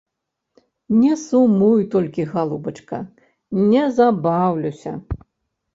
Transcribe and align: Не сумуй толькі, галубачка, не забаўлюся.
Не 1.01 1.13
сумуй 1.25 1.83
толькі, 1.97 2.27
галубачка, 2.33 2.97
не 3.71 3.83
забаўлюся. 4.01 4.91